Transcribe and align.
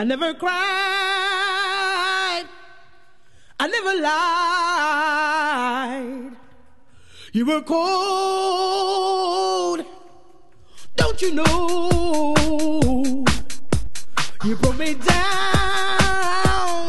I 0.00 0.04
never 0.04 0.32
cried. 0.32 0.54
I 3.60 3.66
never 3.68 3.94
lied. 6.24 6.36
You 7.34 7.44
were 7.44 7.60
cold. 7.60 8.64
Don't 10.96 11.20
you 11.20 11.34
know? 11.34 12.34
You 14.42 14.56
broke 14.56 14.78
me 14.78 14.94
down. 14.94 16.88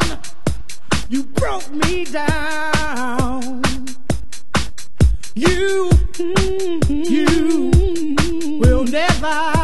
You 1.09 1.23
broke 1.23 1.70
me 1.70 2.05
down. 2.05 3.62
You, 5.36 5.89
mm-hmm. 6.14 7.04
you 7.14 8.57
will 8.62 8.86
never. 8.86 9.61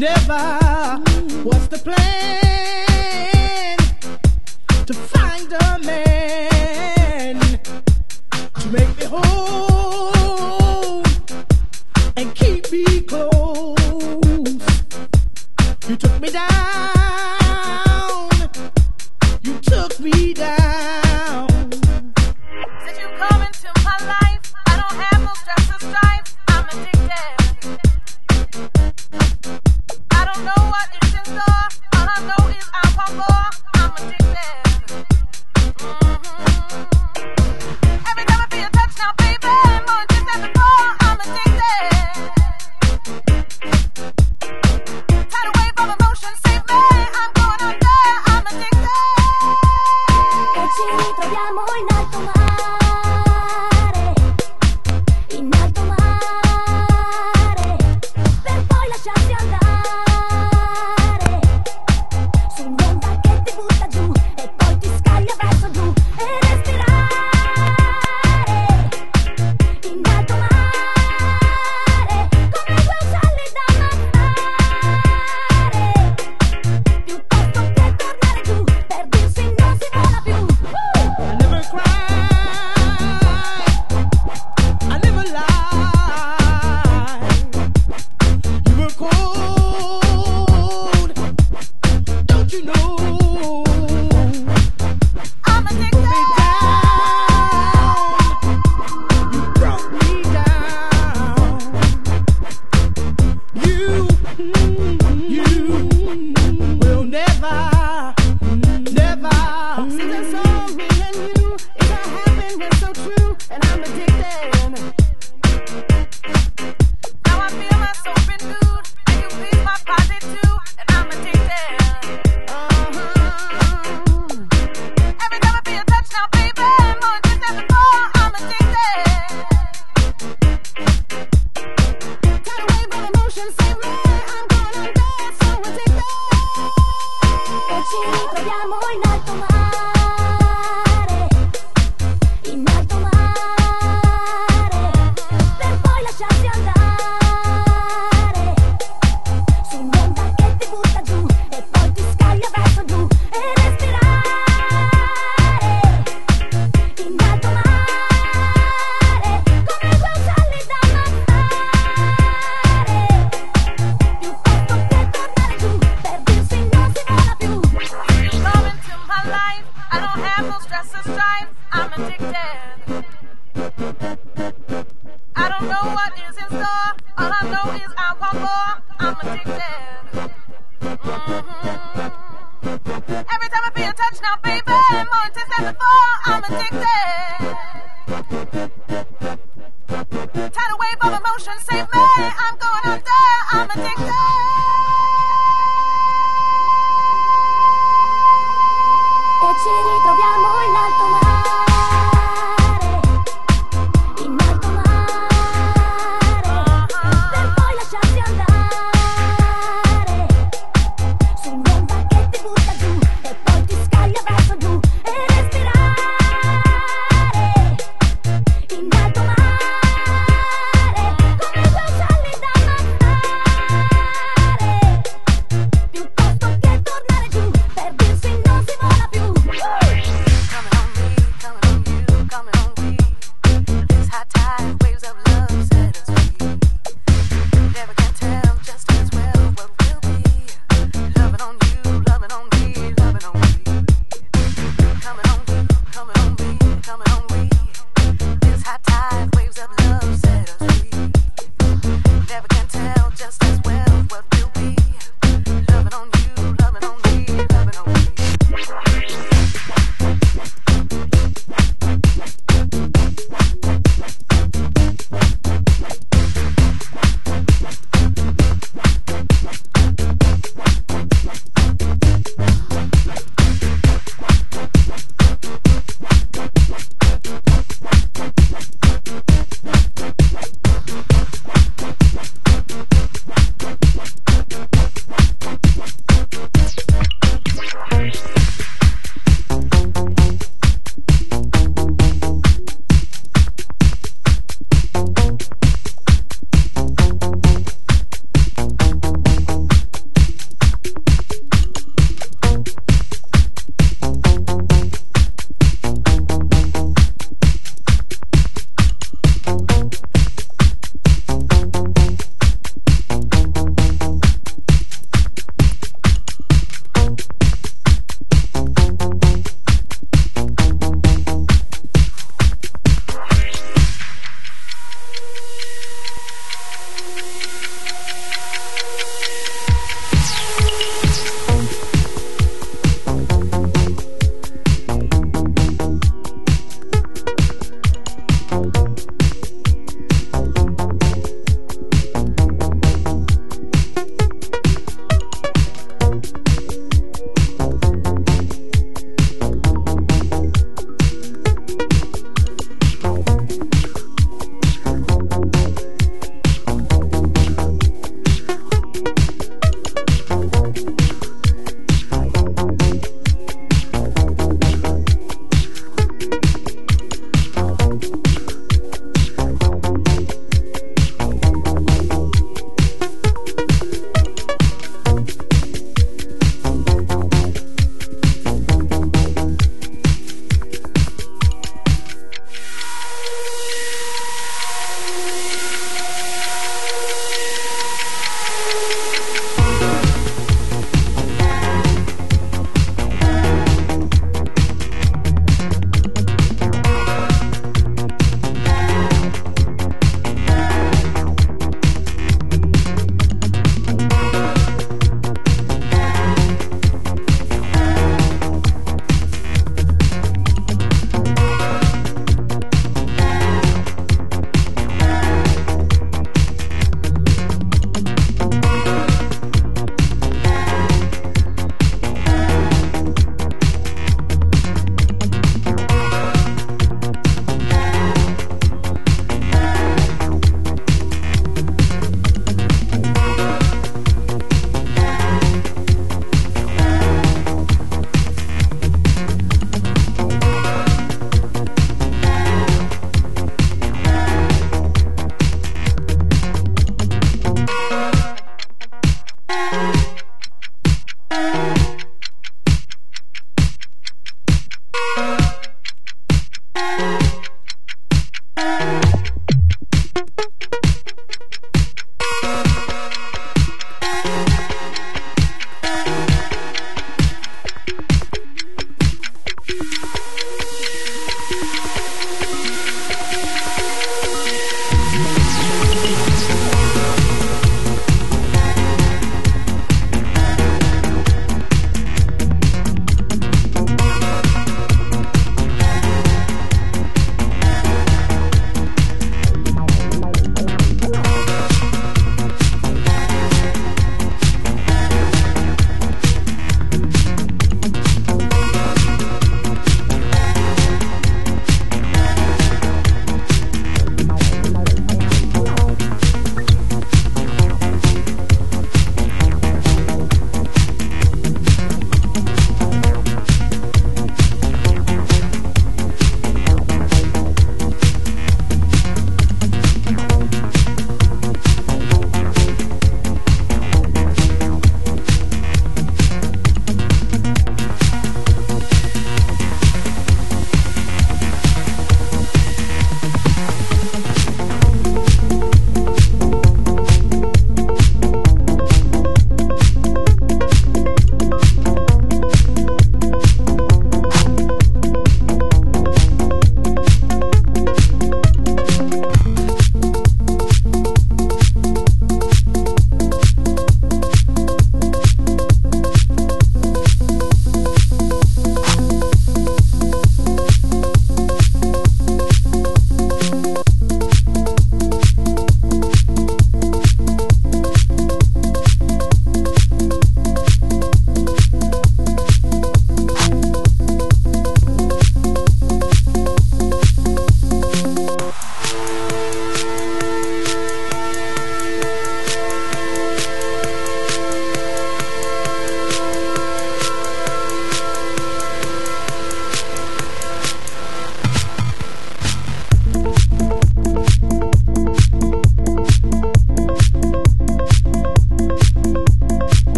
never 0.00 0.59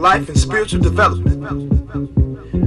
life, 0.00 0.28
and 0.28 0.38
spiritual 0.38 0.80
development. 0.80 1.44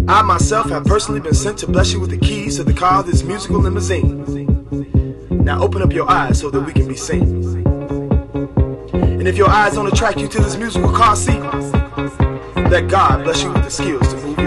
I 0.07 0.21
myself 0.21 0.69
have 0.69 0.85
personally 0.85 1.19
been 1.19 1.33
sent 1.33 1.57
to 1.59 1.67
bless 1.67 1.91
you 1.91 1.99
with 1.99 2.11
the 2.11 2.17
keys 2.17 2.57
to 2.57 2.63
the 2.63 2.73
car 2.73 2.99
of 2.99 3.07
this 3.07 3.23
musical 3.23 3.59
limousine. 3.59 4.23
Now 5.43 5.61
open 5.61 5.81
up 5.81 5.91
your 5.91 6.09
eyes 6.09 6.39
so 6.39 6.51
that 6.51 6.61
we 6.61 6.71
can 6.71 6.87
be 6.87 6.95
seen. 6.95 7.43
And 8.93 9.27
if 9.27 9.35
your 9.35 9.49
eyes 9.49 9.73
don't 9.73 9.87
attract 9.87 10.19
you 10.19 10.27
to 10.27 10.39
this 10.41 10.57
musical 10.57 10.91
car 10.91 11.15
seat, 11.15 11.39
let 12.69 12.87
God 12.87 13.23
bless 13.23 13.41
you 13.41 13.51
with 13.51 13.63
the 13.63 13.71
skills 13.71 14.07
to 14.13 14.15
move 14.21 14.42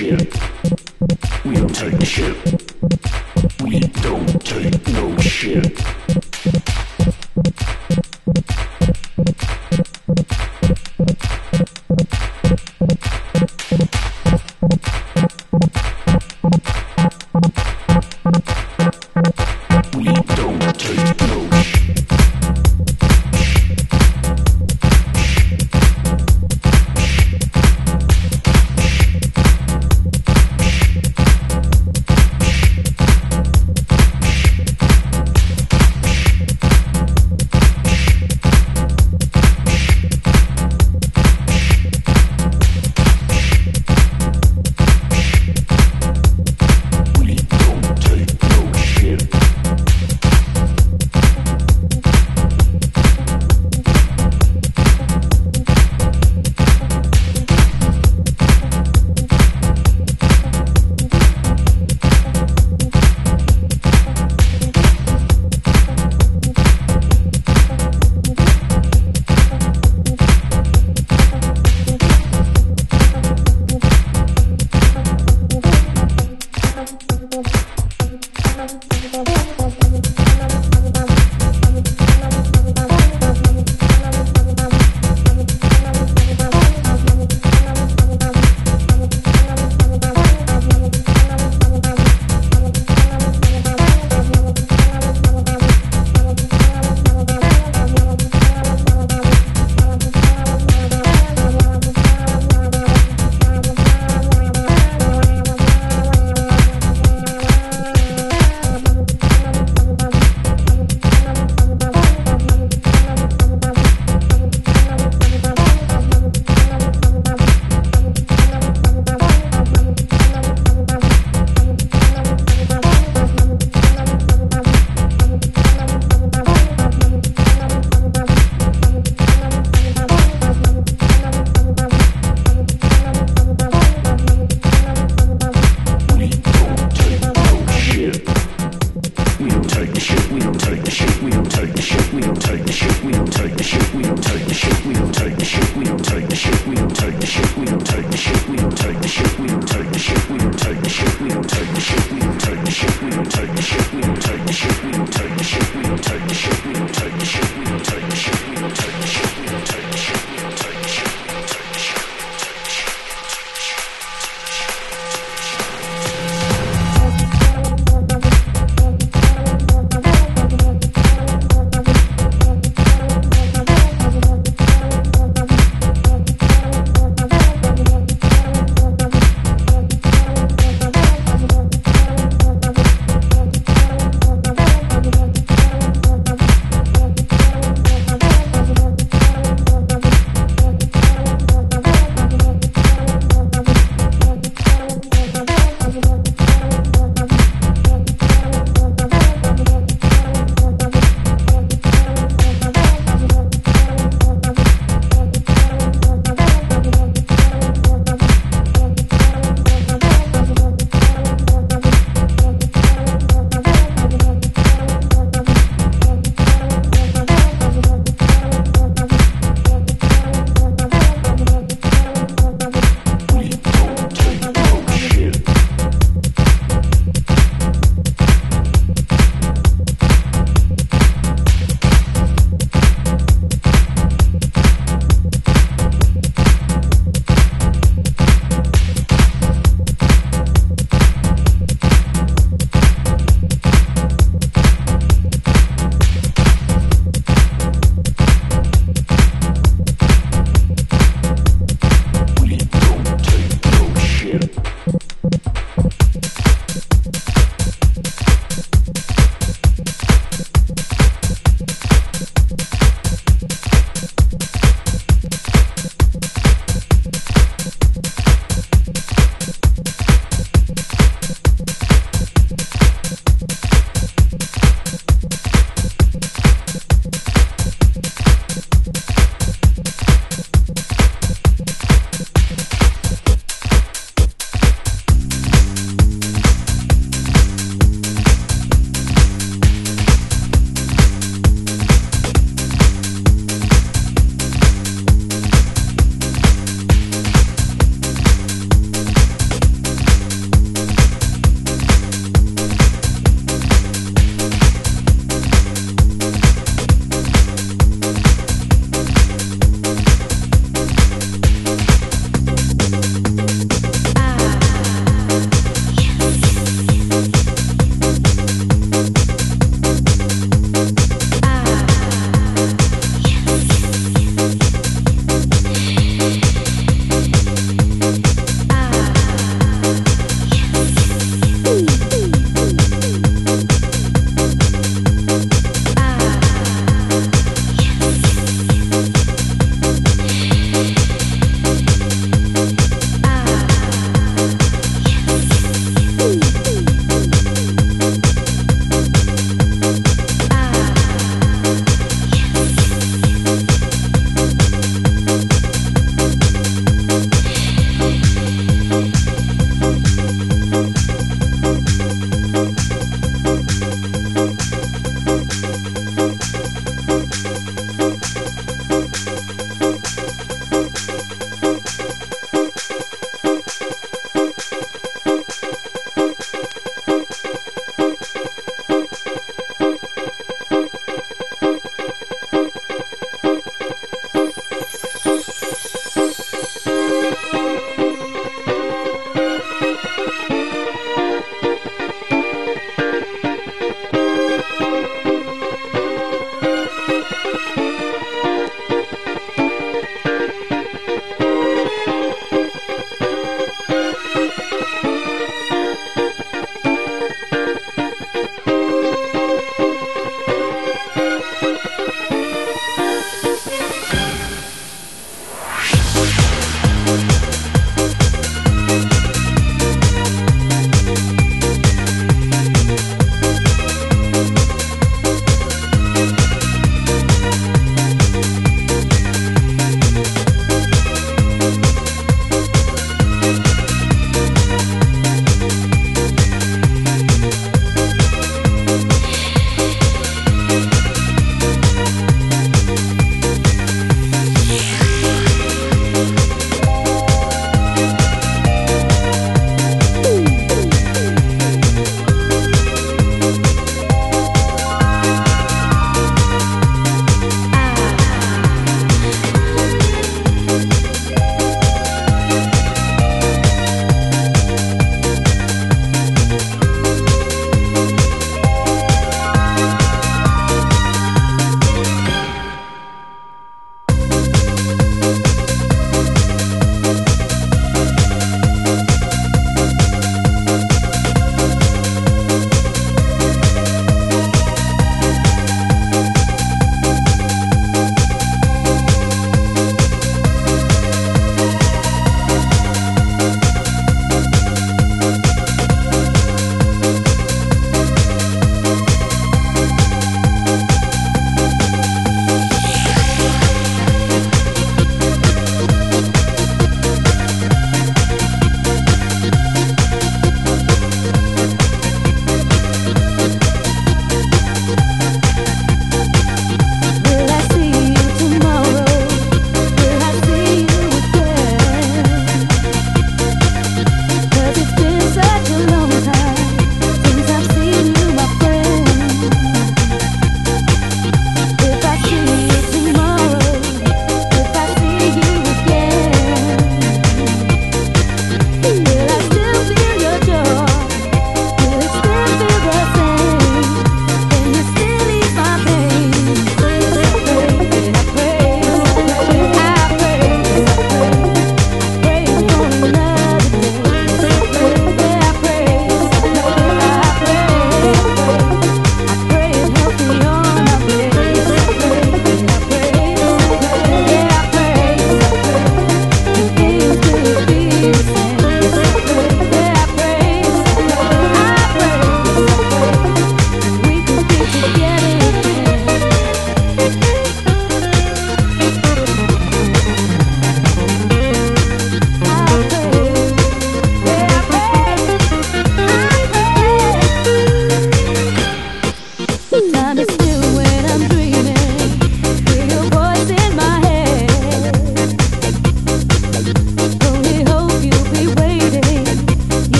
We 0.00 1.54
don't 1.56 1.74
take 1.74 2.04
shit. 2.06 2.36
We 3.60 3.80
don't 3.80 4.40
take 4.44 4.86
no 4.92 5.16
shit. 5.18 6.07